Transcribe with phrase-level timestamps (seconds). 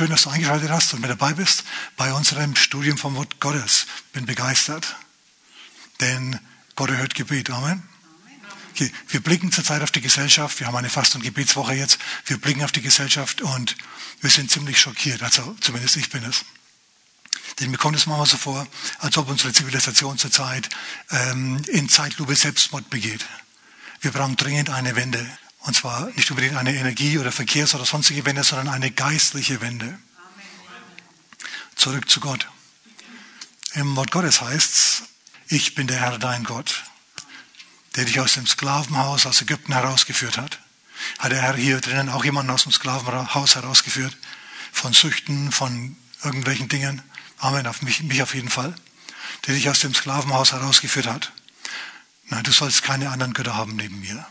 [0.00, 1.62] Schön, dass du eingeschaltet hast und mit dabei bist
[1.98, 3.86] bei unserem Studium vom Wort Gottes.
[4.14, 4.96] Bin begeistert,
[6.00, 6.40] denn
[6.74, 7.50] Gott erhört Gebet.
[7.50, 7.82] Amen.
[8.70, 10.58] Okay, wir blicken zurzeit auf die Gesellschaft.
[10.58, 11.98] Wir haben eine Fast- und Gebetswoche jetzt.
[12.24, 13.76] Wir blicken auf die Gesellschaft und
[14.22, 15.22] wir sind ziemlich schockiert.
[15.22, 16.46] Also zumindest ich bin es.
[17.58, 18.66] Denn mir kommt es manchmal so vor,
[19.00, 20.70] als ob unsere Zivilisation zurzeit
[21.10, 23.26] ähm, in Zeitlupe Selbstmord begeht.
[24.00, 25.30] Wir brauchen dringend eine Wende.
[25.60, 29.98] Und zwar nicht unbedingt eine Energie- oder Verkehrs- oder sonstige Wende, sondern eine geistliche Wende.
[31.76, 32.48] Zurück zu Gott.
[33.74, 35.02] Im Wort Gottes heißt es,
[35.48, 36.84] ich bin der Herr dein Gott,
[37.96, 40.60] der dich aus dem Sklavenhaus aus Ägypten herausgeführt hat.
[41.18, 44.16] Hat der Herr hier drinnen auch jemanden aus dem Sklavenhaus herausgeführt?
[44.72, 47.02] Von Süchten, von irgendwelchen Dingen?
[47.38, 48.74] Amen, auf mich, mich auf jeden Fall.
[49.46, 51.32] Der dich aus dem Sklavenhaus herausgeführt hat.
[52.26, 54.26] Nein, du sollst keine anderen Götter haben neben mir.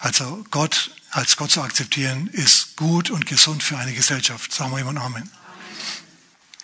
[0.00, 4.52] Also Gott als Gott zu akzeptieren, ist gut und gesund für eine Gesellschaft.
[4.52, 5.30] Sagen wir jemand Amen.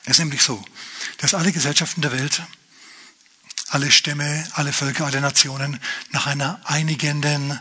[0.05, 0.65] Es ist nämlich so,
[1.19, 2.43] dass alle Gesellschaften der Welt,
[3.69, 5.81] alle Stämme, alle Völker, alle Nationen
[6.13, 7.61] nach einer einigenden,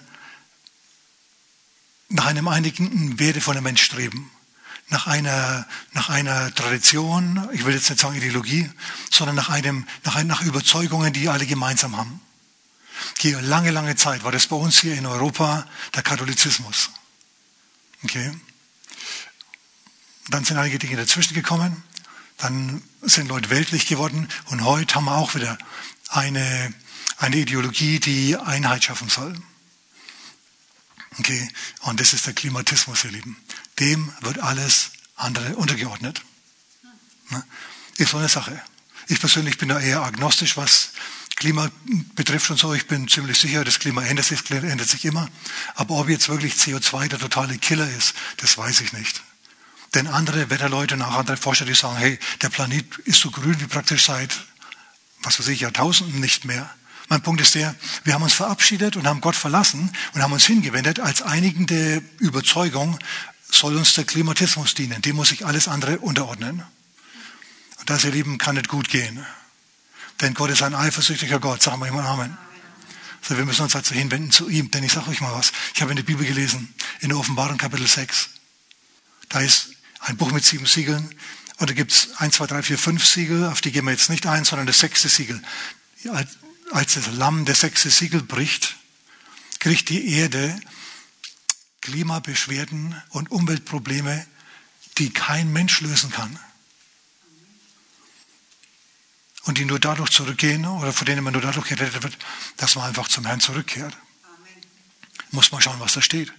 [2.08, 4.32] nach einem einigen Wertefundament streben.
[4.90, 8.70] Nach einer, nach einer Tradition, ich will jetzt nicht sagen Ideologie,
[9.10, 12.22] sondern nach einem, nach, nach Überzeugungen, die alle gemeinsam haben.
[13.18, 16.90] Hier lange, lange Zeit war das bei uns hier in Europa der Katholizismus.
[18.04, 18.32] Okay.
[20.30, 21.84] Dann sind einige Dinge dazwischen gekommen.
[22.38, 24.28] Dann sind Leute weltlich geworden.
[24.46, 25.58] Und heute haben wir auch wieder
[26.10, 26.74] eine,
[27.18, 29.36] eine Ideologie, die Einheit schaffen soll.
[31.20, 31.50] Okay.
[31.82, 33.38] Und das ist der Klimatismus, ihr Lieben.
[33.80, 36.22] Dem wird alles andere untergeordnet.
[37.30, 37.44] Ne?
[37.98, 38.62] Ist so eine Sache.
[39.08, 40.90] Ich persönlich bin da eher agnostisch, was
[41.36, 41.70] Klima
[42.16, 45.28] betrifft und so, ich bin ziemlich sicher, das Klima ändert sich, ändert sich immer.
[45.76, 49.22] Aber ob jetzt wirklich CO2 der totale Killer ist, das weiß ich nicht.
[49.94, 53.60] Denn andere Wetterleute und auch andere Forscher, die sagen, hey, der Planet ist so grün
[53.60, 54.38] wie praktisch seit,
[55.24, 56.70] was weiß ich, Jahrtausenden nicht mehr.
[57.08, 60.46] Mein Punkt ist der, wir haben uns verabschiedet und haben Gott verlassen und haben uns
[60.46, 62.98] hingewendet als einigende Überzeugung,
[63.52, 65.02] soll uns der Klimatismus dienen.
[65.02, 66.64] Dem muss sich alles andere unterordnen.
[67.80, 69.26] Und das, ihr Lieben, kann nicht gut gehen.
[70.22, 71.62] Denn Gott ist ein eifersüchtiger Gott.
[71.62, 72.38] Sagen wir immer Amen.
[73.22, 74.72] So, wir müssen uns also hinwenden zu ihm.
[74.72, 75.52] Denn ich sage euch mal was.
[75.74, 78.30] Ich habe in der Bibel gelesen, in der Offenbarung Kapitel 6.
[79.30, 81.14] Da ist ein Buch mit sieben Siegeln.
[81.58, 83.46] Und da gibt es 1, 2, 3, 4, 5 Siegel.
[83.46, 85.42] Auf die gehen wir jetzt nicht ein, sondern das sechste Siegel.
[86.72, 88.76] Als das Lamm das sechste Siegel bricht,
[89.60, 90.60] kriegt die Erde
[91.82, 94.26] Klimabeschwerden und Umweltprobleme,
[94.98, 96.40] die kein Mensch lösen kann
[99.46, 102.18] und die nur dadurch zurückgehen oder von denen man nur dadurch gerettet wird,
[102.58, 103.96] dass man einfach zum Herrn zurückkehrt.
[104.24, 104.64] Amen.
[105.32, 106.34] Muss man schauen, was da steht.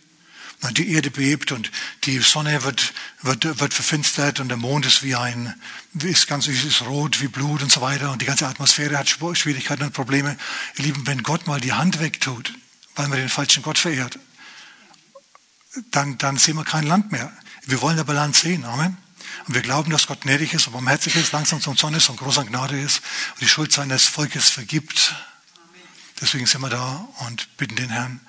[0.73, 1.71] Die Erde bebt und
[2.05, 5.55] die Sonne wird, wird, wird verfinstert und der Mond ist wie ein,
[6.03, 9.85] ist ganz ist rot wie Blut und so weiter und die ganze Atmosphäre hat Schwierigkeiten
[9.85, 10.37] und Probleme.
[10.77, 12.55] Ihr Lieben, wenn Gott mal die Hand wegtut,
[12.97, 14.19] weil man den falschen Gott verehrt,
[15.91, 17.31] dann, dann sehen wir kein Land mehr.
[17.67, 18.65] Wir wollen aber Land sehen.
[18.65, 18.97] Amen.
[19.47, 22.17] Und wir glauben, dass Gott gnädig ist und barmherzig ist, langsam zum Zorn ist und
[22.17, 23.03] groß an Gnade ist
[23.35, 25.15] und die Schuld seines Volkes vergibt.
[26.21, 28.21] Deswegen sind wir da und bitten den Herrn,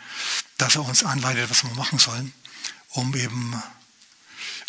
[0.57, 2.33] dass er uns anleitet, was wir machen sollen,
[2.89, 3.61] um eben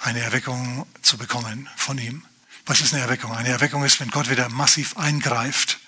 [0.01, 2.25] eine Erweckung zu bekommen von ihm.
[2.67, 3.35] Was ist eine Erweckung?
[3.35, 5.79] Eine Erweckung ist, wenn Gott wieder massiv eingreift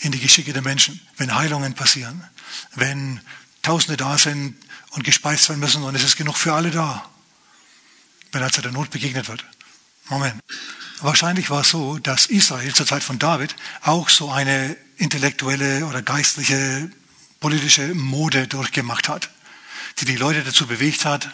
[0.00, 2.28] in die Geschicke der Menschen, wenn Heilungen passieren,
[2.74, 3.20] wenn
[3.62, 4.56] Tausende da sind
[4.90, 7.08] und gespeist werden müssen und es ist genug für alle da
[8.32, 9.44] er zu der Not begegnet wird.
[10.08, 10.40] Moment.
[11.00, 16.02] Wahrscheinlich war es so, dass Israel zur Zeit von David auch so eine intellektuelle oder
[16.02, 16.90] geistliche
[17.40, 19.30] politische Mode durchgemacht hat,
[19.98, 21.30] die die Leute dazu bewegt hat,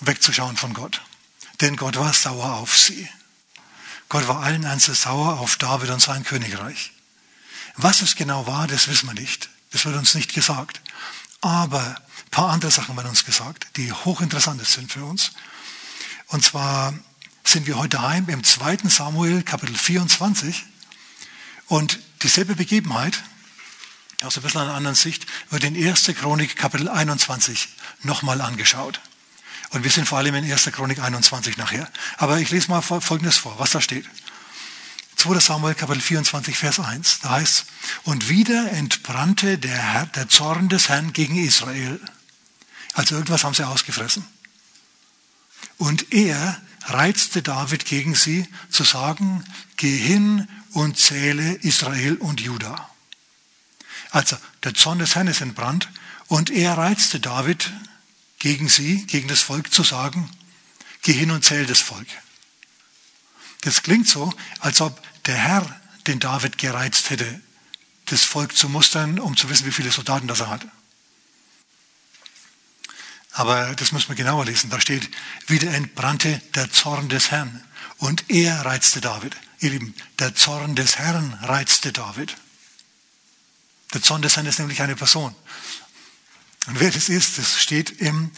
[0.00, 1.00] wegzuschauen von Gott.
[1.60, 3.08] Denn Gott war sauer auf sie.
[4.08, 6.92] Gott war allen Ernstes sauer auf David und sein Königreich.
[7.76, 9.48] Was es genau war, das wissen wir nicht.
[9.72, 10.80] Das wird uns nicht gesagt.
[11.40, 15.32] Aber ein paar andere Sachen werden uns gesagt, die hochinteressant sind für uns.
[16.34, 16.92] Und zwar
[17.44, 18.78] sind wir heute heim im 2.
[18.88, 20.64] Samuel Kapitel 24
[21.68, 23.22] und dieselbe Begebenheit
[24.20, 26.06] aus ein bisschen einer anderen Sicht wird in 1.
[26.18, 27.68] Chronik Kapitel 21
[28.02, 29.00] nochmal angeschaut.
[29.70, 30.64] Und wir sind vor allem in 1.
[30.72, 31.88] Chronik 21 nachher.
[32.16, 34.04] Aber ich lese mal Folgendes vor, was da steht.
[35.14, 35.38] 2.
[35.38, 37.20] Samuel Kapitel 24 Vers 1.
[37.20, 37.66] Da heißt
[38.02, 42.00] und wieder entbrannte der, Herr, der Zorn des Herrn gegen Israel.
[42.94, 44.26] Also irgendwas haben sie ausgefressen.
[45.78, 49.44] Und er reizte David gegen sie, zu sagen,
[49.76, 52.90] geh hin und zähle Israel und Juda.
[54.10, 55.88] Also der Zorn des Herrn ist entbrannt
[56.28, 57.72] und er reizte David
[58.38, 60.30] gegen sie, gegen das Volk zu sagen,
[61.02, 62.06] geh hin und zähl das Volk.
[63.62, 67.40] Das klingt so, als ob der Herr den David gereizt hätte,
[68.06, 70.66] das Volk zu mustern, um zu wissen, wie viele Soldaten das er hat.
[73.36, 74.70] Aber das muss man genauer lesen.
[74.70, 75.10] Da steht,
[75.48, 77.62] wieder entbrannte der Zorn des Herrn.
[77.98, 79.36] Und er reizte David.
[79.58, 82.36] Ihr Lieben, der Zorn des Herrn reizte David.
[83.92, 85.34] Der Zorn des Herrn ist nämlich eine Person.
[86.66, 88.30] Und wer das ist, das steht im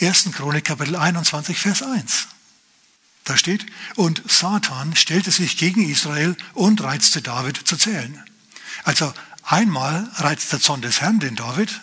[0.00, 0.32] 1.
[0.32, 2.28] Chronik Kapitel 21, Vers 1.
[3.24, 3.64] Da steht,
[3.96, 8.22] und Satan stellte sich gegen Israel und reizte David zu zählen.
[8.84, 9.14] Also
[9.44, 11.80] einmal reizt der Zorn des Herrn den David,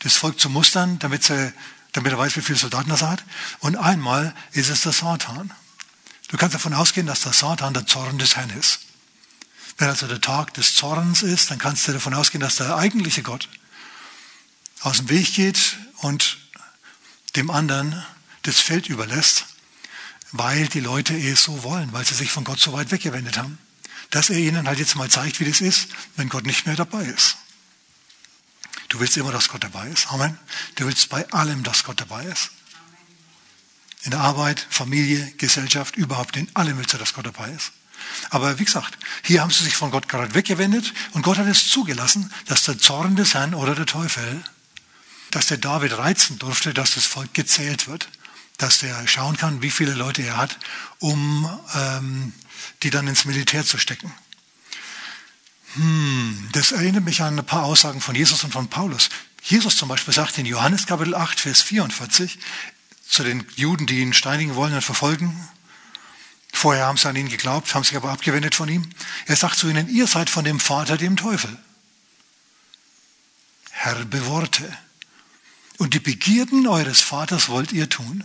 [0.00, 1.52] das Volk zu mustern, damit, sie,
[1.94, 3.24] damit er weiß, wie viele Soldaten er hat.
[3.60, 5.50] Und einmal ist es der Satan.
[6.28, 8.80] Du kannst davon ausgehen, dass der Satan der Zorn des Herrn ist.
[9.78, 13.22] Wenn also der Tag des Zorns ist, dann kannst du davon ausgehen, dass der eigentliche
[13.22, 13.48] Gott
[14.80, 16.38] aus dem Weg geht und
[17.36, 18.04] dem anderen
[18.42, 19.46] das Feld überlässt,
[20.32, 23.58] weil die Leute es so wollen, weil sie sich von Gott so weit weggewendet haben,
[24.10, 27.04] dass er ihnen halt jetzt mal zeigt, wie das ist, wenn Gott nicht mehr dabei
[27.04, 27.36] ist.
[28.94, 30.12] Du willst immer, dass Gott dabei ist.
[30.12, 30.38] Amen.
[30.76, 32.50] Du willst bei allem, dass Gott dabei ist.
[34.02, 37.72] In der Arbeit, Familie, Gesellschaft, überhaupt in allem willst du, dass Gott dabei ist.
[38.30, 41.68] Aber wie gesagt, hier haben sie sich von Gott gerade weggewendet und Gott hat es
[41.68, 44.44] zugelassen, dass der Zorn des Herrn oder der Teufel
[45.32, 48.08] dass der David reizen durfte, dass das Volk gezählt wird,
[48.58, 50.56] dass der schauen kann, wie viele Leute er hat,
[51.00, 52.32] um ähm,
[52.84, 54.14] die dann ins Militär zu stecken.
[55.74, 59.08] Hm, das erinnert mich an ein paar Aussagen von Jesus und von Paulus.
[59.42, 62.38] Jesus zum Beispiel sagt in Johannes Kapitel 8, Vers 44
[63.08, 65.48] zu den Juden, die ihn steinigen wollen und verfolgen.
[66.52, 68.88] Vorher haben sie an ihn geglaubt, haben sich aber abgewendet von ihm.
[69.26, 71.58] Er sagt zu ihnen, ihr seid von dem Vater, dem Teufel.
[73.70, 74.78] Herbe Worte.
[75.78, 78.24] Und die Begierden eures Vaters wollt ihr tun.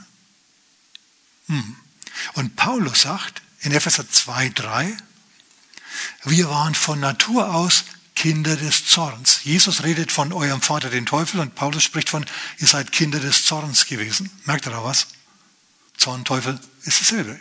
[1.48, 1.76] Hm.
[2.34, 4.96] Und Paulus sagt in Epheser 2, 3,
[6.24, 7.86] wir waren von Natur aus
[8.16, 9.44] Kinder des Zorns.
[9.44, 12.26] Jesus redet von eurem Vater, den Teufel, und Paulus spricht von,
[12.58, 14.30] ihr seid Kinder des Zorns gewesen.
[14.46, 15.08] Merkt ihr da was?
[15.98, 17.40] Zorn, Teufel ist dasselbe.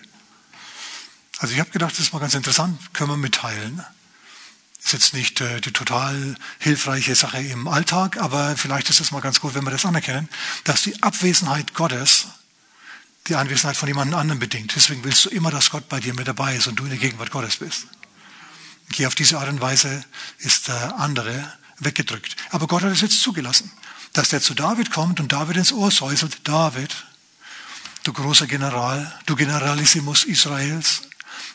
[1.38, 3.84] Also ich habe gedacht, das ist mal ganz interessant, können wir mitteilen
[4.88, 9.20] ist jetzt nicht äh, die total hilfreiche Sache im Alltag, aber vielleicht ist es mal
[9.20, 10.28] ganz gut, wenn wir das anerkennen,
[10.64, 12.28] dass die Abwesenheit Gottes
[13.26, 14.74] die Anwesenheit von jemand anderem bedingt.
[14.74, 16.98] Deswegen willst du immer, dass Gott bei dir mit dabei ist und du in der
[16.98, 17.86] Gegenwart Gottes bist.
[18.90, 20.04] Okay, auf diese Art und Weise
[20.38, 22.36] ist der andere weggedrückt.
[22.50, 23.70] Aber Gott hat es jetzt zugelassen,
[24.12, 26.94] dass der zu David kommt und David ins Ohr säuselt, David,
[28.04, 31.02] du großer General, du Generalissimus Israels,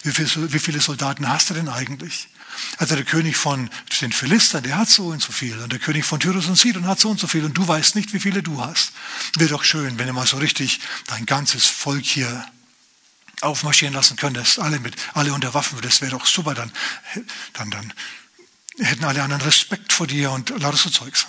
[0.04, 2.28] wie viele, Soldaten hast du denn eigentlich?
[2.78, 3.70] Also der König von
[4.02, 5.58] den Philistern, der hat so und so viel.
[5.60, 7.44] Und der König von Tyrus und Sidon hat so und so viel.
[7.46, 8.92] Und du weißt nicht, wie viele du hast.
[9.38, 12.46] Wäre doch schön, wenn du mal so richtig dein ganzes Volk hier
[13.42, 14.60] aufmarschieren lassen könntest.
[14.60, 15.80] Alle mit, alle unter Waffen.
[15.82, 16.54] Das wäre doch super.
[16.54, 16.72] Dann,
[17.54, 17.94] dann, dann
[18.80, 21.28] hätten alle anderen Respekt vor dir und lauter so Zeugs.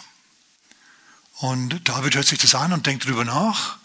[1.39, 3.79] Und David hört sich das an und denkt drüber nach.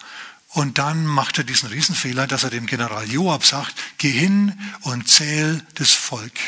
[0.49, 5.07] Und dann macht er diesen Riesenfehler, dass er dem General Joab sagt, geh hin und
[5.07, 6.39] zähl das Volk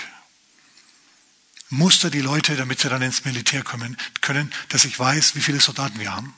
[1.71, 5.61] muster die Leute, damit sie dann ins Militär kommen können, dass ich weiß, wie viele
[5.61, 6.35] Soldaten wir haben.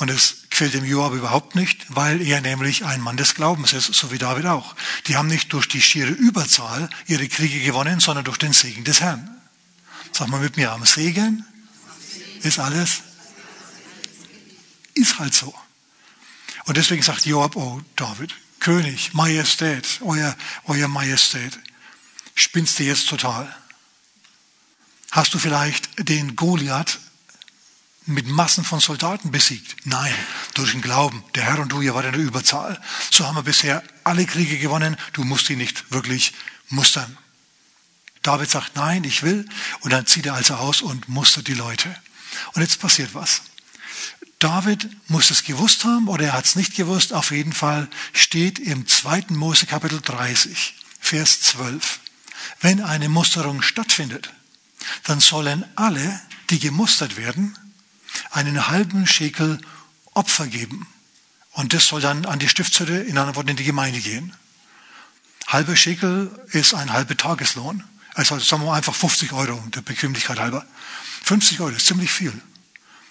[0.00, 3.94] Und es quält dem Joab überhaupt nicht, weil er nämlich ein Mann des Glaubens ist,
[3.94, 4.74] so wie David auch.
[5.06, 9.00] Die haben nicht durch die schiere Überzahl ihre Kriege gewonnen, sondern durch den Segen des
[9.00, 9.30] Herrn.
[10.10, 11.44] Sag mal mit mir, am Segen
[12.42, 13.02] ist alles,
[14.94, 15.54] ist halt so.
[16.64, 21.58] Und deswegen sagt Joab, oh David, König, Majestät, euer, euer Majestät,
[22.40, 23.54] Spinnst du jetzt total?
[25.10, 26.98] Hast du vielleicht den Goliath
[28.06, 29.76] mit Massen von Soldaten besiegt?
[29.84, 30.14] Nein,
[30.54, 31.22] durch den Glauben.
[31.34, 32.80] Der Herr und du, ihr wart in der Überzahl.
[33.10, 34.96] So haben wir bisher alle Kriege gewonnen.
[35.12, 36.32] Du musst ihn nicht wirklich
[36.68, 37.16] mustern.
[38.22, 39.48] David sagt, nein, ich will.
[39.80, 41.94] Und dann zieht er also aus und mustert die Leute.
[42.54, 43.42] Und jetzt passiert was.
[44.38, 47.12] David muss es gewusst haben oder er hat es nicht gewusst.
[47.12, 49.26] Auf jeden Fall steht im 2.
[49.28, 52.00] Mose Kapitel 30, Vers 12
[52.60, 54.32] wenn eine Musterung stattfindet,
[55.04, 57.56] dann sollen alle, die gemustert werden,
[58.30, 59.60] einen halben Schekel
[60.14, 60.86] Opfer geben.
[61.52, 64.34] Und das soll dann an die Stiftshütte, in anderen Worten in die Gemeinde gehen.
[65.46, 67.84] Halber Schekel ist ein halber Tageslohn.
[68.14, 70.64] Also sagen wir mal einfach 50 Euro, der Bequemlichkeit halber.
[71.24, 72.32] 50 Euro ist ziemlich viel.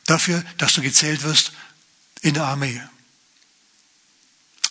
[0.05, 1.51] Dafür, dass du gezählt wirst
[2.21, 2.81] in der Armee.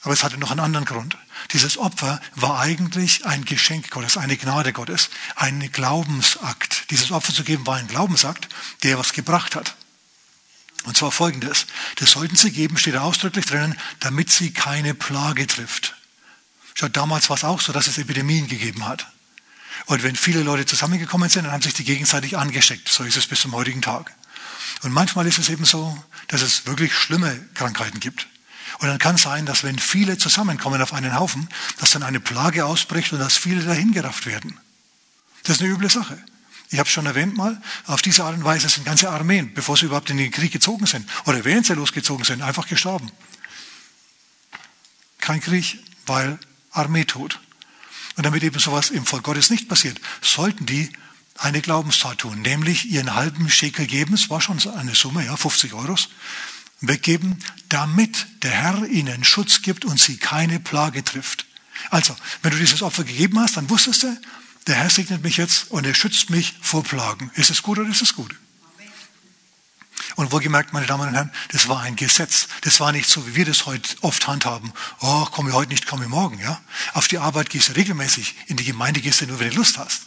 [0.03, 1.19] Aber es hatte noch einen anderen Grund.
[1.53, 6.91] Dieses Opfer war eigentlich ein Geschenk Gottes, eine Gnade Gottes, ein Glaubensakt.
[6.91, 8.49] Dieses Opfer zu geben war ein Glaubensakt,
[8.83, 9.77] der was gebracht hat.
[10.85, 11.67] Und zwar folgendes.
[11.97, 15.95] Das sollten sie geben, steht ausdrücklich drinnen, damit sie keine Plage trifft.
[16.75, 19.07] Schaut, damals war es auch so, dass es Epidemien gegeben hat.
[19.87, 22.89] Und wenn viele Leute zusammengekommen sind, dann haben sich die gegenseitig angesteckt.
[22.89, 24.15] So ist es bis zum heutigen Tag.
[24.83, 28.29] Und manchmal ist es eben so, dass es wirklich schlimme Krankheiten gibt.
[28.79, 32.21] Und dann kann es sein, dass wenn viele zusammenkommen auf einen Haufen, dass dann eine
[32.21, 34.59] Plage ausbricht und dass viele dahingerafft werden.
[35.45, 36.23] Das ist eine üble Sache.
[36.71, 39.87] Ich habe schon erwähnt mal, auf diese Art und Weise sind ganze Armeen, bevor sie
[39.87, 43.11] überhaupt in den Krieg gezogen sind oder während sie losgezogen sind, einfach gestorben.
[45.19, 46.39] Kein Krieg, weil
[46.71, 47.41] Armee tot.
[48.17, 50.91] Und damit eben sowas im Volk Gottes nicht passiert, sollten die
[51.39, 55.73] eine Glaubenstat tun, nämlich ihren halben Schekel geben, es war schon eine Summe, ja, 50
[55.73, 56.09] Euros,
[56.81, 61.47] weggeben, damit der Herr ihnen Schutz gibt und sie keine Plage trifft.
[61.91, 64.17] Also, wenn du dieses Opfer gegeben hast, dann wusstest du,
[64.69, 67.31] der Herr segnet mich jetzt und er schützt mich vor Plagen.
[67.35, 68.35] Ist es gut oder ist es gut?
[70.15, 72.49] Und wohlgemerkt, meine Damen und Herren, das war ein Gesetz.
[72.63, 74.73] Das war nicht so, wie wir das heute oft handhaben.
[75.01, 76.61] Oh, komme heute nicht, komme morgen, ja.
[76.93, 78.35] Auf die Arbeit gehst du regelmäßig.
[78.47, 80.03] In die Gemeinde gehst du nur, wenn du Lust hast.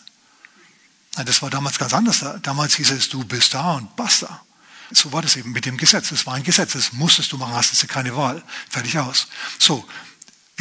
[1.26, 2.24] Das war damals ganz anders.
[2.44, 4.44] Damals hieß es, du bist da und basta.
[4.92, 6.12] So war das eben mit dem Gesetz.
[6.12, 6.74] Es war ein Gesetz.
[6.74, 8.44] Das musstest du machen, hast du keine Wahl.
[8.70, 9.28] Fertig aus.
[9.58, 9.88] So.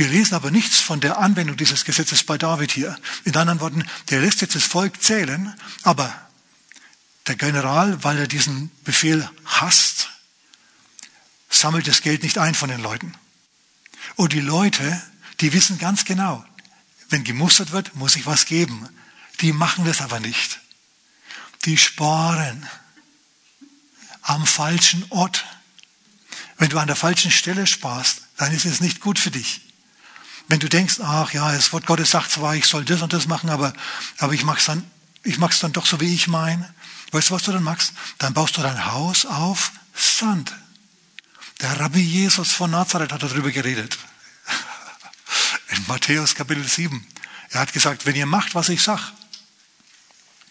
[0.01, 2.99] Wir lesen aber nichts von der Anwendung dieses Gesetzes bei David hier.
[3.25, 6.11] In anderen Worten, der lässt jetzt das Volk zählen, aber
[7.27, 10.09] der General, weil er diesen Befehl hasst,
[11.51, 13.13] sammelt das Geld nicht ein von den Leuten.
[14.17, 15.03] Und die Leute,
[15.41, 16.47] die wissen ganz genau,
[17.11, 18.89] wenn gemustert wird, muss ich was geben.
[19.43, 20.61] Die machen das aber nicht.
[21.67, 22.67] Die sparen
[24.23, 25.45] am falschen Ort.
[26.57, 29.61] Wenn du an der falschen Stelle sparst, dann ist es nicht gut für dich.
[30.51, 33.29] Wenn du denkst, ach ja, das Wort Gottes sagt zwar, ich soll das und das
[33.29, 33.73] machen, aber,
[34.19, 34.85] aber ich mach's dann,
[35.23, 36.75] ich mach's dann doch so, wie ich meine.
[37.13, 37.93] Weißt du, was du dann machst?
[38.19, 40.53] Dann baust du dein Haus auf Sand.
[41.61, 43.97] Der Rabbi Jesus von Nazareth hat darüber geredet.
[45.69, 47.07] In Matthäus Kapitel 7.
[47.51, 49.13] Er hat gesagt, wenn ihr macht, was ich sag,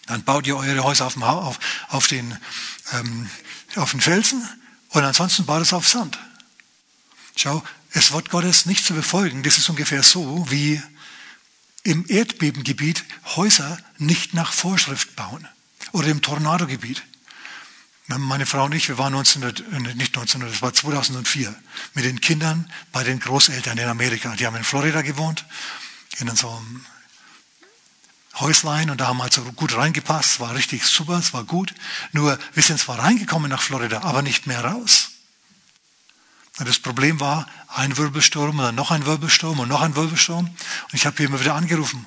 [0.05, 2.37] dann baut ihr eure Häuser auf, dem, auf, auf den,
[2.93, 3.29] ähm,
[3.75, 4.47] auf den Felsen
[4.89, 6.17] und ansonsten baut es auf Sand.
[7.41, 10.83] Schau, es Wort Gottes nicht zu befolgen, das ist ungefähr so, wie
[11.83, 13.05] im Erdbebengebiet
[13.37, 15.47] Häuser nicht nach Vorschrift bauen
[15.93, 17.01] oder im Tornadogebiet.
[18.07, 21.55] Meine Frau und ich, wir waren 1900, äh, nicht 1900, das war 2004,
[21.93, 24.35] mit den Kindern bei den Großeltern in Amerika.
[24.35, 25.45] Die haben in Florida gewohnt,
[26.17, 26.85] in so einem
[28.33, 31.73] Häuslein und da haben wir halt gut reingepasst, es war richtig super, es war gut.
[32.11, 35.08] Nur wir sind zwar reingekommen nach Florida, aber nicht mehr raus.
[36.59, 40.45] Und das Problem war ein Wirbelsturm oder noch ein Wirbelsturm und noch ein Wirbelsturm.
[40.45, 42.05] Und ich habe immer wieder angerufen.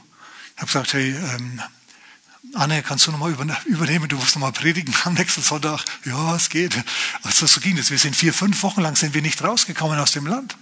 [0.54, 1.60] Ich habe gesagt, hey, ähm,
[2.54, 3.32] Anne, kannst du nochmal
[3.64, 4.08] übernehmen?
[4.08, 5.84] Du musst nochmal predigen am nächsten Sonntag.
[6.04, 6.76] Ja, es geht.
[7.22, 7.90] Also so ging es.
[7.90, 10.56] Wir sind vier, fünf Wochen lang sind wir nicht rausgekommen aus dem Land.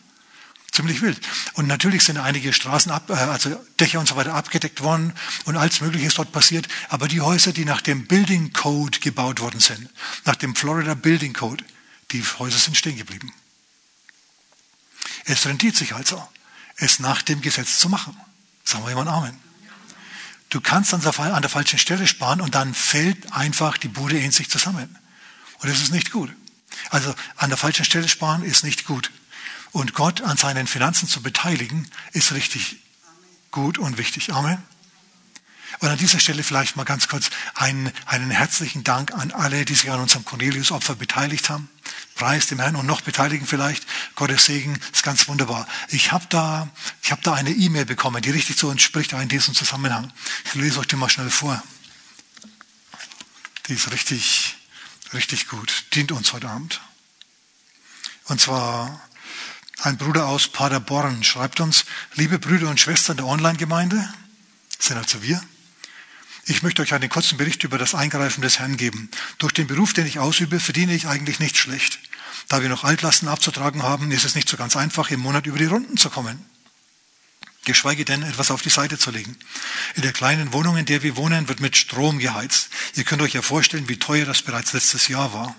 [0.71, 1.21] Ziemlich wild.
[1.55, 5.15] Und natürlich sind einige Straßen, ab, äh, also Dächer und so weiter abgedeckt worden
[5.47, 6.69] und alles Mögliche ist dort passiert.
[6.91, 9.89] Aber die Häuser, die nach dem Building Code gebaut worden sind,
[10.27, 11.65] nach dem Florida Building Code,
[12.13, 13.33] die Häuser sind stehen geblieben.
[15.31, 16.27] Es rentiert sich also,
[16.77, 18.17] es nach dem Gesetz zu machen.
[18.65, 19.39] Sagen wir jemand Amen.
[20.49, 24.51] Du kannst an der falschen Stelle sparen und dann fällt einfach die Bude in sich
[24.51, 24.99] zusammen.
[25.61, 26.35] Und das ist nicht gut.
[26.91, 29.13] Also an der falschen Stelle sparen ist nicht gut.
[29.71, 32.79] Und Gott an seinen Finanzen zu beteiligen, ist richtig
[33.53, 34.33] gut und wichtig.
[34.33, 34.61] Amen.
[35.81, 39.75] Und an dieser Stelle vielleicht mal ganz kurz einen, einen herzlichen Dank an alle, die
[39.75, 41.71] sich an unserem Cornelius-Opfer beteiligt haben.
[42.15, 43.87] Preis dem Herrn und noch beteiligen vielleicht.
[44.15, 45.67] Gottes Segen ist ganz wunderbar.
[45.89, 46.69] Ich habe da,
[47.11, 50.13] habe da eine E-Mail bekommen, die richtig zu uns spricht, auch in diesem Zusammenhang.
[50.45, 51.63] Ich lese euch die mal schnell vor.
[53.69, 54.57] Die ist richtig,
[55.15, 55.85] richtig gut.
[55.95, 56.83] Dient uns heute Abend.
[58.25, 59.01] Und zwar
[59.83, 64.13] ein Bruder aus Paderborn schreibt uns, liebe Brüder und Schwestern der Online-Gemeinde,
[64.79, 65.43] sind also wir,
[66.51, 69.09] ich möchte euch einen kurzen Bericht über das Eingreifen des Herrn geben.
[69.39, 72.01] Durch den Beruf, den ich ausübe, verdiene ich eigentlich nicht schlecht.
[72.49, 75.59] Da wir noch Altlasten abzutragen haben, ist es nicht so ganz einfach, im Monat über
[75.59, 76.45] die Runden zu kommen.
[77.65, 79.37] Geschweige denn, etwas auf die Seite zu legen.
[79.95, 82.71] In der kleinen Wohnung, in der wir wohnen, wird mit Strom geheizt.
[82.97, 85.55] Ihr könnt euch ja vorstellen, wie teuer das bereits letztes Jahr war.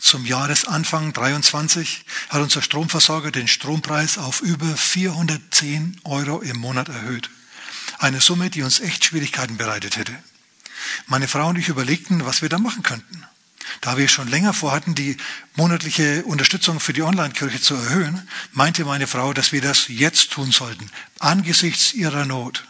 [0.00, 7.28] Zum Jahresanfang 23 hat unser Stromversorger den Strompreis auf über 410 Euro im Monat erhöht.
[7.98, 10.16] Eine Summe, die uns echt Schwierigkeiten bereitet hätte.
[11.06, 13.24] Meine Frau und ich überlegten, was wir da machen könnten.
[13.80, 15.16] Da wir schon länger vorhatten, die
[15.54, 20.52] monatliche Unterstützung für die Online-Kirche zu erhöhen, meinte meine Frau, dass wir das jetzt tun
[20.52, 22.64] sollten, angesichts ihrer Not.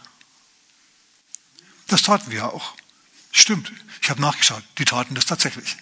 [1.87, 2.73] Das taten wir auch.
[3.31, 3.71] Stimmt,
[4.01, 5.77] ich habe nachgeschaut, die taten das tatsächlich.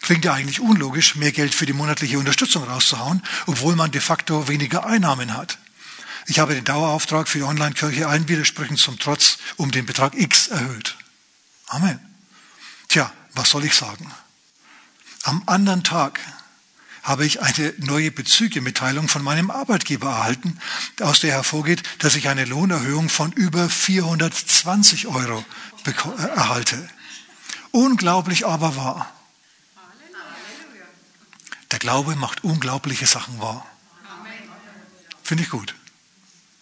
[0.00, 4.48] Klingt ja eigentlich unlogisch, mehr Geld für die monatliche Unterstützung rauszuhauen, obwohl man de facto
[4.48, 5.58] weniger Einnahmen hat.
[6.26, 10.48] Ich habe den Dauerauftrag für die Online-Kirche allen Widersprüchen zum Trotz um den Betrag X
[10.48, 10.96] erhöht.
[11.66, 11.98] Amen.
[12.88, 14.12] Tja, was soll ich sagen?
[15.24, 16.20] Am anderen Tag
[17.02, 20.58] habe ich eine neue Bezügemitteilung von meinem Arbeitgeber erhalten,
[21.00, 25.44] aus der hervorgeht, dass ich eine Lohnerhöhung von über 420 Euro
[25.84, 26.88] äh, erhalte.
[27.72, 29.12] Unglaublich aber wahr.
[31.72, 33.66] Der Glaube macht unglaubliche Sachen wahr.
[35.22, 35.74] Finde ich gut.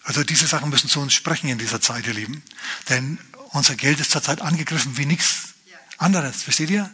[0.03, 2.43] Also diese Sachen müssen zu uns sprechen in dieser Zeit, ihr Lieben.
[2.89, 5.49] Denn unser Geld ist zurzeit angegriffen wie nichts
[5.97, 6.43] anderes.
[6.43, 6.89] Versteht ihr?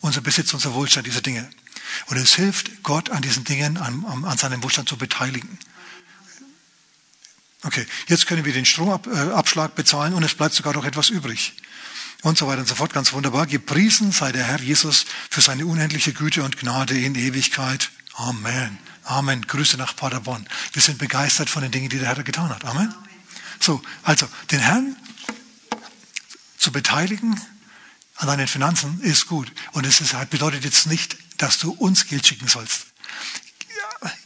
[0.00, 1.48] Unser Besitz, unser Wohlstand, diese Dinge.
[2.06, 5.58] Und es hilft Gott an diesen Dingen, an, an seinem Wohlstand zu beteiligen.
[7.64, 11.54] Okay, jetzt können wir den Stromabschlag bezahlen und es bleibt sogar noch etwas übrig.
[12.22, 13.46] Und so weiter und so fort, ganz wunderbar.
[13.46, 17.90] Gepriesen sei der Herr Jesus für seine unendliche Güte und Gnade in Ewigkeit.
[18.18, 18.78] Amen.
[19.04, 19.46] Amen.
[19.46, 20.46] Grüße nach Paderborn.
[20.72, 22.64] Wir sind begeistert von den Dingen, die der Herr getan hat.
[22.64, 22.92] Amen.
[23.60, 24.96] So, also den Herrn
[26.58, 27.40] zu beteiligen
[28.16, 29.52] an deinen Finanzen ist gut.
[29.70, 32.86] Und es ist, bedeutet jetzt nicht, dass du uns Geld schicken sollst.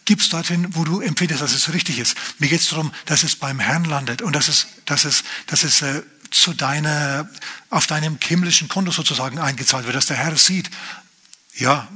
[0.06, 2.16] Gib's dorthin, wo du empfindest, dass es richtig ist.
[2.38, 5.64] Mir geht es darum, dass es beim Herrn landet und dass es, dass es, dass
[5.64, 7.28] es äh, zu deiner,
[7.68, 10.70] auf deinem himmlischen Konto sozusagen eingezahlt wird, dass der Herr sieht,
[11.54, 11.88] ja,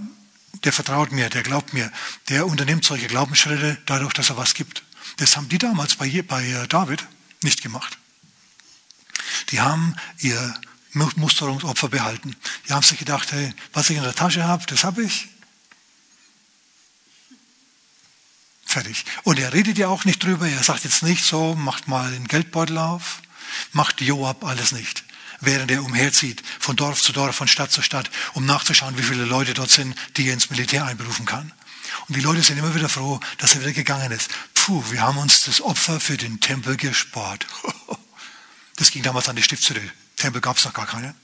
[0.64, 1.90] der vertraut mir, der glaubt mir,
[2.28, 4.82] der unternimmt solche Glaubensschritte dadurch, dass er was gibt.
[5.18, 7.04] Das haben die damals bei, bei äh, David
[7.42, 7.98] nicht gemacht.
[9.50, 10.54] Die haben ihr
[10.92, 12.34] Musterungsopfer behalten.
[12.66, 15.28] Die haben sich gedacht, hey, was ich in der Tasche habe, das habe ich.
[18.64, 19.04] Fertig.
[19.22, 20.48] Und er redet ja auch nicht drüber.
[20.48, 23.22] Er sagt jetzt nicht so, macht mal den Geldbeutel auf.
[23.72, 25.04] Macht Joab alles nicht.
[25.40, 29.24] Während er umherzieht, von Dorf zu Dorf, von Stadt zu Stadt, um nachzuschauen, wie viele
[29.24, 31.52] Leute dort sind, die er ins Militär einberufen kann.
[32.08, 34.30] Und die Leute sind immer wieder froh, dass er wieder gegangen ist.
[34.54, 37.46] Puh, wir haben uns das Opfer für den Tempel gespart.
[38.78, 39.80] Das ging damals an die Stiftshütte.
[40.16, 41.14] Tempel gab es noch gar keine.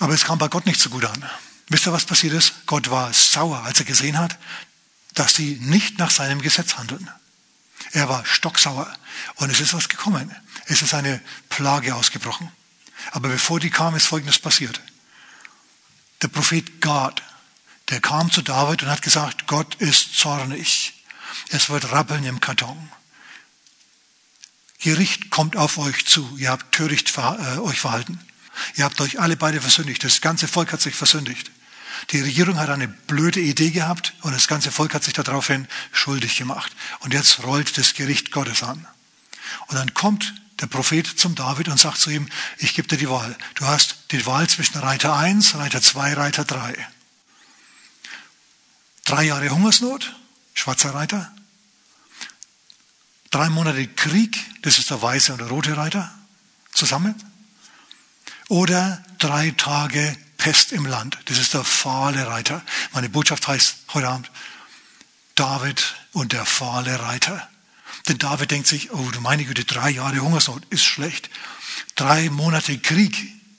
[0.00, 1.24] Aber es kam bei Gott nicht so gut an.
[1.68, 2.66] Wisst ihr, was passiert ist?
[2.66, 4.36] Gott war sauer, als er gesehen hat,
[5.14, 7.08] dass sie nicht nach seinem Gesetz handeln.
[7.92, 8.92] Er war stocksauer.
[9.36, 10.34] Und es ist was gekommen.
[10.66, 12.50] Es ist eine Plage ausgebrochen.
[13.12, 14.80] Aber bevor die kam, ist Folgendes passiert.
[16.22, 17.22] Der Prophet Gad,
[17.90, 21.04] der kam zu David und hat gesagt, Gott ist zornig.
[21.50, 22.90] Es wird rappeln im Karton.
[24.80, 26.36] Gericht kommt auf euch zu.
[26.38, 28.20] Ihr habt töricht äh, euch verhalten.
[28.76, 30.02] Ihr habt euch alle beide versündigt.
[30.04, 31.50] Das ganze Volk hat sich versündigt.
[32.10, 36.36] Die Regierung hat eine blöde Idee gehabt und das ganze Volk hat sich daraufhin schuldig
[36.36, 36.74] gemacht.
[37.00, 38.86] Und jetzt rollt das Gericht Gottes an.
[39.66, 43.08] Und dann kommt der Prophet zum David und sagt zu ihm, ich gebe dir die
[43.08, 43.36] Wahl.
[43.54, 46.74] Du hast die Wahl zwischen Reiter 1, Reiter 2, Reiter 3.
[49.04, 50.14] Drei Jahre Hungersnot,
[50.54, 51.32] schwarzer Reiter.
[53.30, 56.12] Drei Monate Krieg, das ist der weiße und der rote Reiter,
[56.72, 57.14] zusammen.
[58.48, 62.62] Oder drei Tage Pest im Land, das ist der fahle Reiter.
[62.92, 64.30] Meine Botschaft heißt heute Abend,
[65.34, 67.48] David und der fahle Reiter.
[68.08, 71.28] Denn David denkt sich, oh du meine Güte, drei Jahre Hungersnot ist schlecht.
[71.94, 73.16] Drei Monate Krieg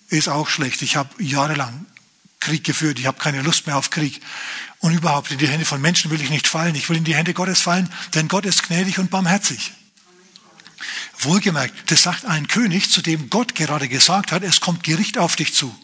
[0.10, 0.82] ist auch schlecht.
[0.82, 1.86] Ich habe jahrelang
[2.40, 4.22] Krieg geführt, ich habe keine Lust mehr auf Krieg.
[4.80, 6.74] Und überhaupt in die Hände von Menschen will ich nicht fallen.
[6.74, 9.74] Ich will in die Hände Gottes fallen, denn Gott ist gnädig und barmherzig.
[11.20, 15.36] Wohlgemerkt, das sagt ein König, zu dem Gott gerade gesagt hat, es kommt Gericht auf
[15.36, 15.78] dich zu.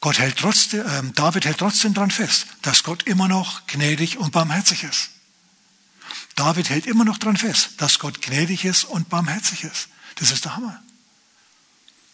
[0.00, 4.32] Gott hält trotzdem, äh, David hält trotzdem daran fest, dass Gott immer noch gnädig und
[4.32, 5.15] barmherzig ist.
[6.36, 9.88] David hält immer noch daran fest, dass Gott gnädig ist und barmherzig ist.
[10.16, 10.82] Das ist der Hammer.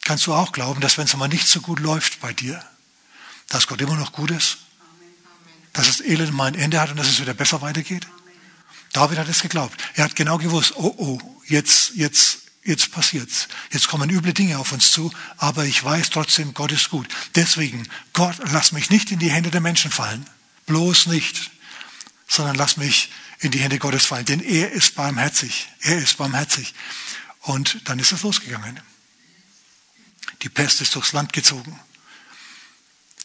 [0.04, 2.64] Kannst du auch glauben, dass wenn es mal nicht so gut läuft bei dir,
[3.48, 4.58] dass Gott immer noch gut ist?
[5.72, 8.06] Dass das Elend mal ein Ende hat und dass es wieder besser weitergeht?
[8.92, 9.80] David hat es geglaubt.
[9.94, 13.48] Er hat genau gewusst, oh, oh, jetzt, jetzt, jetzt passiert's.
[13.72, 17.08] Jetzt kommen üble Dinge auf uns zu, aber ich weiß trotzdem, Gott ist gut.
[17.34, 20.26] Deswegen, Gott, lass mich nicht in die Hände der Menschen fallen.
[20.66, 21.50] Bloß nicht.
[22.28, 23.10] Sondern lass mich
[23.42, 24.24] in die Hände Gottes fallen.
[24.24, 25.68] Denn er ist barmherzig.
[25.80, 26.74] Er ist barmherzig.
[27.40, 28.80] Und dann ist es losgegangen.
[30.42, 31.78] Die Pest ist durchs Land gezogen.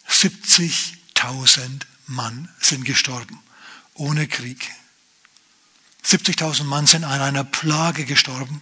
[0.09, 3.39] 70.000 Mann sind gestorben.
[3.93, 4.71] Ohne Krieg.
[6.03, 8.61] 70.000 Mann sind an einer Plage gestorben,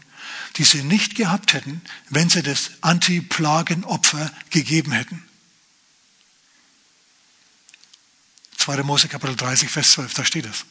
[0.57, 5.23] die sie nicht gehabt hätten, wenn sie das Anti-Plagen-Opfer gegeben hätten.
[8.57, 8.83] 2.
[8.83, 10.65] Mose Kapitel 30, Vers 12, da steht es.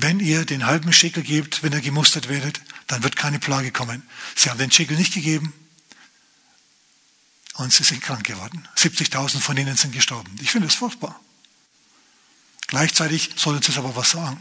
[0.00, 4.08] Wenn ihr den halben Schickel gebt, wenn ihr gemustert werdet, dann wird keine Plage kommen.
[4.36, 5.52] Sie haben den Schickel nicht gegeben
[7.54, 8.68] und sie sind krank geworden.
[8.76, 10.30] 70.000 von ihnen sind gestorben.
[10.40, 11.20] Ich finde es furchtbar.
[12.68, 14.38] Gleichzeitig soll uns das aber was sagen.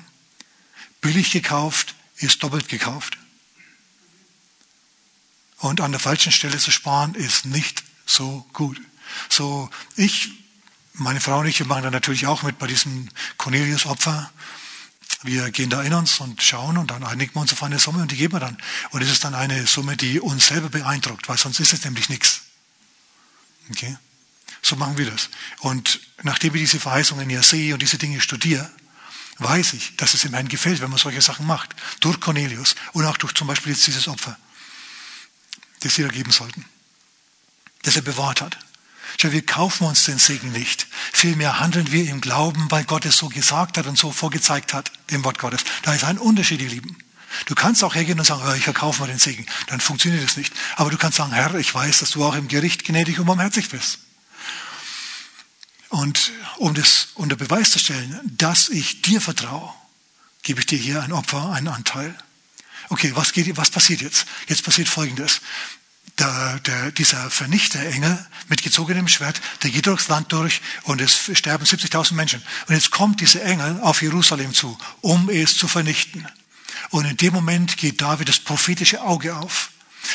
[1.01, 3.17] Billig gekauft ist doppelt gekauft.
[5.57, 8.79] Und an der falschen Stelle zu sparen ist nicht so gut.
[9.27, 10.29] So, ich,
[10.93, 14.31] meine Frau und ich, wir machen da natürlich auch mit bei diesem Cornelius-Opfer.
[15.23, 18.01] Wir gehen da in uns und schauen und dann einigen wir uns auf eine Summe
[18.01, 18.57] und die geben wir dann.
[18.91, 22.09] Und es ist dann eine Summe, die uns selber beeindruckt, weil sonst ist es nämlich
[22.09, 22.41] nichts.
[23.71, 23.97] Okay?
[24.61, 25.29] So machen wir das.
[25.59, 28.69] Und nachdem ich diese Verheißungen ja sehe und diese Dinge studiere,
[29.39, 31.75] weiß ich, dass es ihm Herrn gefällt, wenn man solche Sachen macht.
[31.99, 34.37] Durch Cornelius und auch durch zum Beispiel jetzt dieses Opfer,
[35.81, 36.65] das sie da geben sollten.
[37.83, 38.57] Das er bewahrt hat.
[39.19, 40.87] Schau, wir kaufen uns den Segen nicht.
[41.11, 44.91] Vielmehr handeln wir im Glauben, weil Gott es so gesagt hat und so vorgezeigt hat,
[45.07, 45.61] im Wort Gottes.
[45.81, 46.95] Da ist ein Unterschied, ihr Lieben.
[47.45, 49.45] Du kannst auch hergehen und sagen, oh, ich verkaufe mal den Segen.
[49.67, 50.53] Dann funktioniert das nicht.
[50.75, 53.69] Aber du kannst sagen, Herr, ich weiß, dass du auch im Gericht gnädig und barmherzig
[53.69, 53.99] bist.
[55.89, 59.73] Und um das unter Beweis zu stellen, dass ich dir vertraue,
[60.43, 62.15] gebe ich dir hier ein Opfer, einen Anteil.
[62.89, 64.25] Okay, was, geht, was passiert jetzt?
[64.47, 65.41] Jetzt passiert Folgendes.
[66.19, 71.65] Der, der, dieser Vernichterengel mit gezogenem Schwert, der geht durchs Land durch und es sterben
[71.65, 72.41] 70.000 Menschen.
[72.67, 76.27] Und jetzt kommt dieser Engel auf Jerusalem zu, um es zu vernichten.
[76.89, 79.71] Und in dem Moment geht David das prophetische Auge auf.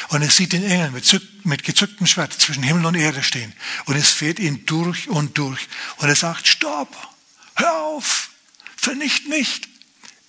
[0.09, 3.53] Und er sieht den Engel mit, mit gezücktem Schwert zwischen Himmel und Erde stehen.
[3.85, 5.69] Und es fährt ihn durch und durch.
[5.99, 6.97] Und er sagt, stopp,
[7.57, 8.31] hör auf,
[8.77, 9.69] vernicht nicht.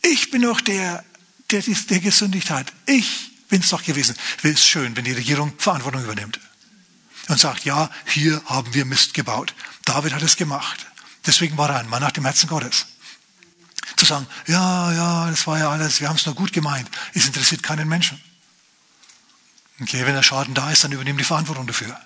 [0.01, 1.03] Ich bin doch der,
[1.51, 2.73] der, der gesündigt hat.
[2.85, 4.15] Ich bin es doch gewesen.
[4.41, 6.39] Es schön, wenn die Regierung Verantwortung übernimmt.
[7.29, 9.53] Und sagt, ja, hier haben wir Mist gebaut.
[9.85, 10.85] David hat es gemacht.
[11.25, 12.87] Deswegen war er ein Mann nach dem Herzen Gottes.
[13.95, 16.89] Zu sagen, ja, ja, das war ja alles, wir haben es nur gut gemeint.
[17.13, 18.21] Es interessiert keinen Menschen.
[19.81, 21.99] Okay, wenn der Schaden da ist, dann übernehmen die Verantwortung dafür.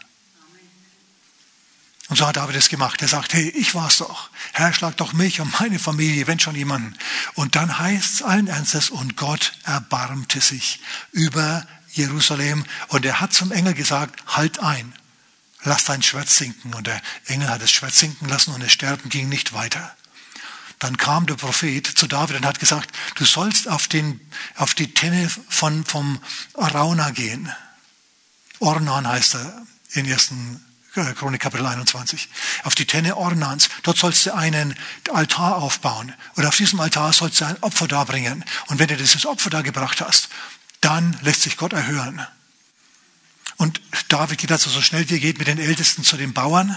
[2.09, 3.01] Und so hat David es gemacht.
[3.01, 4.29] Er sagt, hey, ich war's doch.
[4.53, 6.97] Herr, schlag doch mich und meine Familie, wenn schon jemanden.
[7.33, 10.79] Und dann heißt es allen Ernstes, und Gott erbarmte sich
[11.11, 12.65] über Jerusalem.
[12.87, 14.93] Und er hat zum Engel gesagt, halt ein,
[15.63, 16.73] lass dein Schwert sinken.
[16.73, 19.93] Und der Engel hat das Schwert sinken lassen und das Sterben ging nicht weiter.
[20.79, 24.21] Dann kam der Prophet zu David und hat gesagt, du sollst auf, den,
[24.55, 26.21] auf die Tenne von, vom
[26.53, 27.51] Arauna gehen.
[28.59, 30.31] Ornan heißt er in 1.
[31.05, 32.29] Chronik Kapitel 21.
[32.63, 33.69] Auf die Tenne Ornans.
[33.83, 34.75] Dort sollst du einen
[35.13, 36.13] Altar aufbauen.
[36.35, 38.43] Und auf diesem Altar sollst du ein Opfer darbringen.
[38.67, 40.29] Und wenn du dieses Opfer da gebracht hast,
[40.81, 42.25] dann lässt sich Gott erhören.
[43.57, 46.75] Und David geht also so schnell wie er geht mit den Ältesten zu den Bauern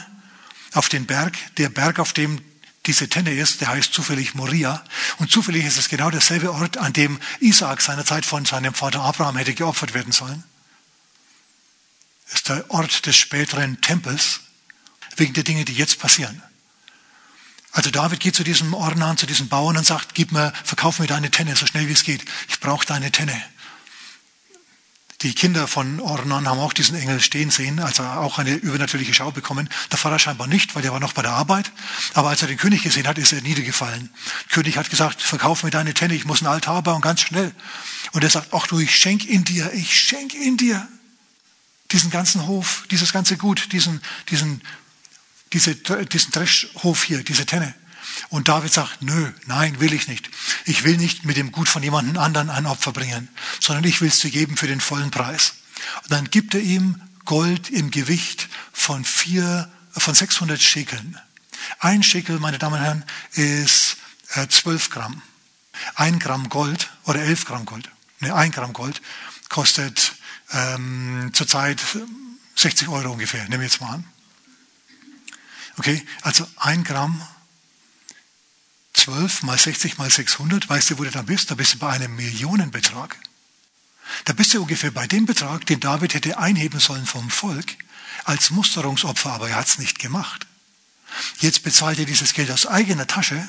[0.72, 1.36] auf den Berg.
[1.56, 2.40] Der Berg, auf dem
[2.86, 4.82] diese Tenne ist, der heißt zufällig Moria.
[5.18, 9.36] Und zufällig ist es genau derselbe Ort, an dem Isaak seinerzeit von seinem Vater Abraham
[9.36, 10.44] hätte geopfert werden sollen.
[12.32, 14.40] Ist der Ort des späteren Tempels,
[15.16, 16.42] wegen der Dinge, die jetzt passieren.
[17.72, 21.06] Also David geht zu diesem Ornan, zu diesem Bauern und sagt, gib mir, verkauf mir
[21.06, 22.24] deine Tenne, so schnell wie es geht.
[22.48, 23.40] Ich brauche deine Tenne.
[25.22, 29.30] Die Kinder von Ornan haben auch diesen Engel stehen sehen, also auch eine übernatürliche Schau
[29.30, 29.68] bekommen.
[29.92, 31.70] Der Pfarrer scheinbar nicht, weil der war noch bei der Arbeit.
[32.14, 34.08] Aber als er den König gesehen hat, ist er niedergefallen.
[34.48, 37.52] Der König hat gesagt, verkauf mir deine Tenne, ich muss ein Altar bauen, ganz schnell.
[38.12, 40.88] Und er sagt, ach du, ich schenk in dir, ich schenk in dir
[41.92, 44.62] diesen ganzen Hof, dieses ganze Gut, diesen, diesen,
[45.52, 47.74] diese, diesen Dreschhof hier, diese Tenne.
[48.28, 50.30] Und David sagt, nö, nein, will ich nicht.
[50.64, 53.28] Ich will nicht mit dem Gut von jemandem anderen ein Opfer bringen,
[53.60, 55.54] sondern ich will es dir geben für den vollen Preis.
[56.02, 61.18] Und dann gibt er ihm Gold im Gewicht von vier, von 600 Schekeln.
[61.78, 63.96] Ein Schekel, meine Damen und Herren, ist
[64.34, 65.22] äh, 12 Gramm.
[65.94, 67.88] Ein Gramm Gold oder 11 Gramm Gold,
[68.20, 69.00] ne, ein Gramm Gold
[69.48, 70.14] kostet
[70.52, 71.80] ähm, zurzeit
[72.56, 74.04] 60 Euro ungefähr, nehmen wir jetzt mal an.
[75.76, 77.26] Okay, also ein Gramm
[78.94, 81.50] 12 mal 60 mal 600, weißt du, wo du da bist?
[81.50, 83.16] Da bist du bei einem Millionenbetrag.
[84.24, 87.76] Da bist du ungefähr bei dem Betrag, den David hätte einheben sollen vom Volk
[88.24, 90.46] als Musterungsopfer, aber er hat es nicht gemacht.
[91.38, 93.48] Jetzt bezahlt er dieses Geld aus eigener Tasche,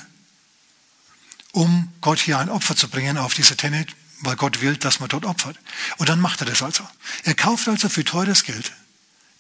[1.52, 3.86] um Gott hier ein Opfer zu bringen auf diese Tenne,
[4.22, 5.58] weil Gott will, dass man dort opfert.
[5.98, 6.88] Und dann macht er das also.
[7.24, 8.72] Er kauft also für teures Geld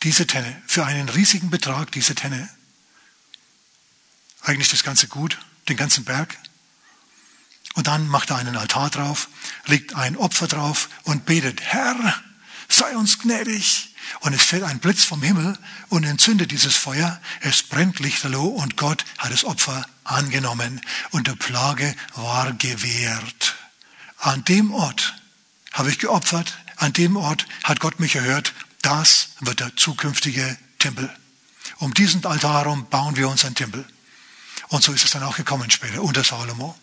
[0.03, 2.49] diese Tenne, für einen riesigen Betrag diese Tenne.
[4.41, 5.37] Eigentlich das ganze Gut
[5.69, 6.37] den ganzen Berg.
[7.75, 9.29] Und dann macht er einen Altar drauf,
[9.65, 12.21] legt ein Opfer drauf und betet, Herr,
[12.67, 13.95] sei uns gnädig.
[14.21, 15.57] Und es fällt ein Blitz vom Himmel
[15.89, 17.21] und entzündet dieses Feuer.
[17.39, 23.50] Es brennt lichterloh und Gott hat das Opfer angenommen und der Plage war gewehrt.
[24.21, 25.15] An dem Ort
[25.73, 28.53] habe ich geopfert, an dem Ort hat Gott mich erhört.
[28.83, 31.09] Das wird der zukünftige Tempel.
[31.77, 33.83] Um diesen Altar herum bauen wir uns einen Tempel.
[34.67, 36.77] Und so ist es dann auch gekommen später, unter Salomo.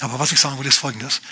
[0.00, 1.22] Aber was ich sagen will, ist folgendes.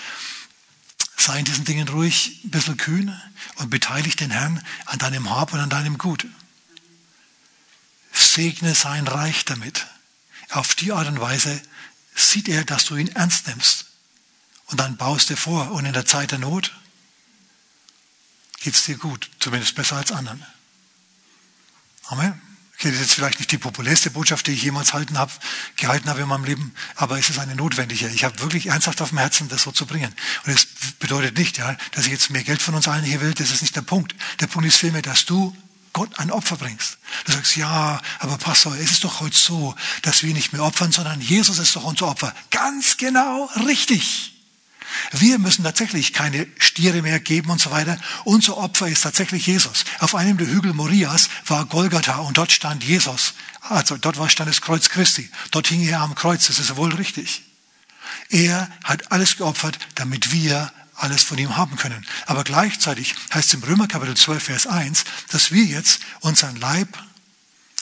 [1.17, 3.15] Sei in diesen Dingen ruhig ein bisschen kühn
[3.57, 6.25] und beteilige den Herrn an deinem Hab und an deinem Gut.
[8.11, 9.85] Segne sein Reich damit.
[10.49, 11.61] Auf die Art und Weise
[12.15, 13.82] sieht er, dass du ihn ernst nimmst.
[14.67, 15.71] Und dann baust du vor.
[15.71, 16.73] Und in der Zeit der Not
[18.61, 19.29] geht es dir gut.
[19.39, 20.45] Zumindest besser als anderen.
[22.05, 22.41] Amen.
[22.83, 25.31] Okay, das ist jetzt vielleicht nicht die populärste Botschaft, die ich jemals halten hab,
[25.77, 28.09] gehalten habe in meinem Leben, aber es ist eine notwendige.
[28.09, 30.13] Ich habe wirklich ernsthaft auf dem Herzen, das so zu bringen.
[30.45, 30.67] Und es
[30.99, 33.61] bedeutet nicht, ja, dass ich jetzt mehr Geld von uns allen hier will, das ist
[33.61, 34.15] nicht der Punkt.
[34.41, 35.55] Der Punkt ist vielmehr, dass du
[35.93, 36.97] Gott ein Opfer bringst.
[37.25, 40.91] Du sagst, ja, aber Pastor, es ist doch heute so, dass wir nicht mehr opfern,
[40.91, 42.35] sondern Jesus ist doch unser Opfer.
[42.49, 44.32] Ganz genau richtig.
[45.11, 47.97] Wir müssen tatsächlich keine Stiere mehr geben und so weiter.
[48.23, 49.85] Unser Opfer ist tatsächlich Jesus.
[49.99, 53.33] Auf einem der Hügel Morias war Golgatha und dort stand Jesus.
[53.61, 55.29] Also dort war stand das Kreuz Christi.
[55.51, 56.47] Dort hing er am Kreuz.
[56.47, 57.43] Das ist wohl richtig.
[58.29, 62.05] Er hat alles geopfert, damit wir alles von ihm haben können.
[62.25, 66.97] Aber gleichzeitig heißt es im Römer Kapitel 12, Vers 1, dass wir jetzt unseren Leib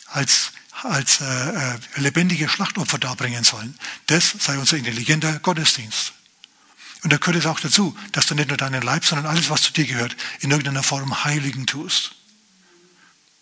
[0.08, 0.52] als,
[0.84, 3.76] als äh, äh, lebendige Schlachtopfer darbringen sollen.
[4.08, 6.14] Das sei unser intelligenter Gottesdienst.
[7.04, 9.64] Und da gehört es auch dazu, dass du nicht nur deinen Leib, sondern alles, was
[9.64, 12.12] zu dir gehört, in irgendeiner Form heiligen tust.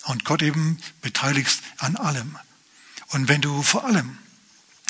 [0.05, 2.37] Und Gott eben beteiligst an allem.
[3.09, 4.17] Und wenn du vor allem,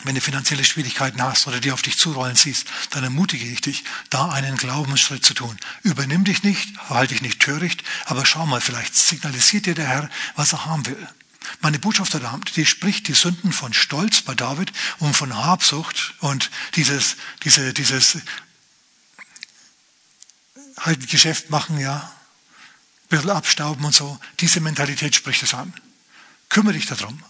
[0.04, 3.84] wenn du finanzielle Schwierigkeiten hast oder die auf dich zurollen siehst, dann ermutige ich dich,
[4.10, 5.58] da einen Glaubensschritt zu tun.
[5.82, 10.10] Übernimm dich nicht, halte dich nicht töricht, aber schau mal, vielleicht signalisiert dir der Herr,
[10.36, 11.08] was er haben will.
[11.62, 16.14] Meine Botschaft heute Abend, die spricht die Sünden von Stolz bei David und von Habsucht
[16.20, 18.20] und dieses, diese, dieses
[20.80, 24.20] halt Geschäft machen, ja, ein bisschen abstauben und so.
[24.40, 25.74] Diese Mentalität spricht es an.
[26.50, 27.24] Kümmere dich darum.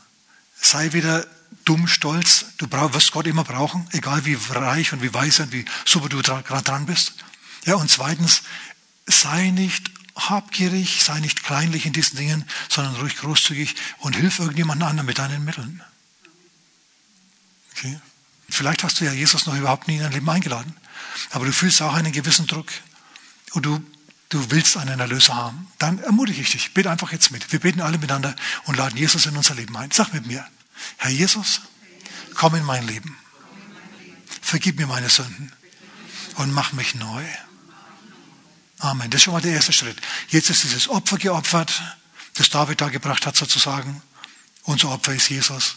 [0.61, 1.25] Sei wieder
[1.65, 2.45] dumm, stolz.
[2.57, 6.21] Du wirst Gott immer brauchen, egal wie reich und wie weise und wie super du
[6.21, 7.13] gerade dran bist.
[7.65, 8.43] Ja, und zweitens,
[9.05, 14.83] sei nicht habgierig, sei nicht kleinlich in diesen Dingen, sondern ruhig großzügig und hilf irgendjemand
[14.83, 15.81] anderen mit deinen Mitteln.
[17.71, 17.99] Okay?
[18.49, 20.75] Vielleicht hast du ja Jesus noch überhaupt nie in dein Leben eingeladen,
[21.31, 22.67] aber du fühlst auch einen gewissen Druck
[23.53, 23.83] und du,
[24.29, 26.73] du willst einen Erlöser haben, dann ermutige ich dich.
[26.73, 27.51] Bete einfach jetzt mit.
[27.51, 28.35] Wir beten alle miteinander
[28.65, 29.91] und laden Jesus in unser Leben ein.
[29.91, 30.45] Sag mit mir,
[30.97, 31.61] Herr Jesus,
[32.35, 33.17] komm in mein Leben.
[34.41, 35.51] Vergib mir meine Sünden
[36.35, 37.23] und mach mich neu.
[38.79, 39.09] Amen.
[39.09, 39.97] Das ist schon mal der erste Schritt.
[40.29, 41.81] Jetzt ist dieses Opfer geopfert,
[42.35, 44.01] das David da gebracht hat sozusagen.
[44.63, 45.75] Unser Opfer ist Jesus.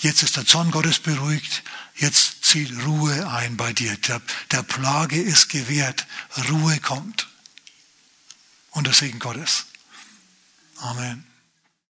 [0.00, 1.64] Jetzt ist der Zorn Gottes beruhigt.
[1.98, 3.96] Jetzt zieht Ruhe ein bei dir.
[3.96, 6.06] Der, der Plage ist gewährt.
[6.48, 7.28] Ruhe kommt.
[8.70, 9.66] Und der Segen Gottes.
[10.76, 11.27] Amen.